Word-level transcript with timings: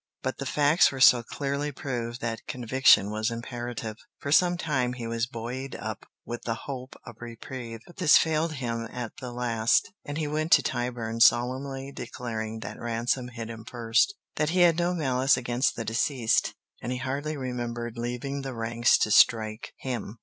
But 0.23 0.39
the 0.39 0.47
facts 0.47 0.91
were 0.91 0.99
so 0.99 1.21
clearly 1.21 1.71
proved 1.71 2.21
that 2.21 2.47
conviction 2.47 3.11
was 3.11 3.29
imperative. 3.29 3.97
For 4.17 4.31
some 4.31 4.57
time 4.57 4.93
he 4.93 5.05
was 5.05 5.27
buoyed 5.27 5.75
up 5.75 6.07
with 6.25 6.41
the 6.41 6.55
hope 6.65 6.95
of 7.05 7.17
reprieve, 7.19 7.81
but 7.85 7.97
this 7.97 8.17
failed 8.17 8.53
him 8.53 8.89
at 8.91 9.17
the 9.17 9.31
last, 9.31 9.93
and 10.03 10.17
he 10.17 10.25
went 10.27 10.53
to 10.53 10.63
Tyburn 10.63 11.19
solemnly 11.19 11.91
declaring 11.91 12.61
that 12.61 12.79
Ransom 12.79 13.27
hit 13.27 13.51
him 13.51 13.63
first; 13.63 14.15
that 14.37 14.49
he 14.49 14.61
had 14.61 14.79
no 14.79 14.95
malice 14.95 15.37
against 15.37 15.75
the 15.75 15.85
deceased, 15.85 16.55
and 16.81 16.91
he 16.91 16.97
hardly 16.97 17.37
remembered 17.37 17.93
leaving 17.95 18.41
the 18.41 18.55
ranks 18.55 18.97
to 18.97 19.11
strike 19.11 19.71
him. 19.77 20.17